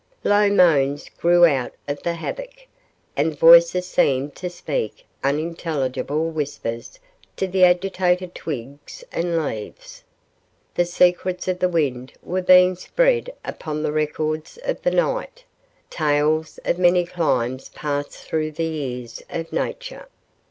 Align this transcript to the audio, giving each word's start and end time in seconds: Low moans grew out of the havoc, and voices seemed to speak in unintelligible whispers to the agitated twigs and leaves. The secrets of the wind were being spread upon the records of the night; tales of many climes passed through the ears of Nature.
Low 0.23 0.49
moans 0.49 1.09
grew 1.09 1.45
out 1.45 1.73
of 1.87 2.01
the 2.01 2.15
havoc, 2.15 2.65
and 3.15 3.37
voices 3.37 3.85
seemed 3.85 4.33
to 4.37 4.49
speak 4.49 5.05
in 5.23 5.29
unintelligible 5.29 6.27
whispers 6.31 6.97
to 7.35 7.45
the 7.45 7.65
agitated 7.65 8.33
twigs 8.33 9.03
and 9.11 9.37
leaves. 9.45 10.03
The 10.73 10.85
secrets 10.85 11.47
of 11.47 11.59
the 11.59 11.69
wind 11.69 12.13
were 12.23 12.41
being 12.41 12.75
spread 12.75 13.31
upon 13.45 13.83
the 13.83 13.91
records 13.91 14.57
of 14.63 14.81
the 14.81 14.89
night; 14.89 15.43
tales 15.91 16.59
of 16.65 16.79
many 16.79 17.05
climes 17.05 17.69
passed 17.69 18.17
through 18.23 18.53
the 18.53 18.63
ears 18.73 19.21
of 19.29 19.53
Nature. 19.53 20.07